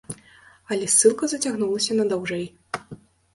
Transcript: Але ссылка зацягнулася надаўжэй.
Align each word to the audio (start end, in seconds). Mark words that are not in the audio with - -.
Але 0.75 0.87
ссылка 0.93 1.29
зацягнулася 1.33 1.99
надаўжэй. 2.01 2.45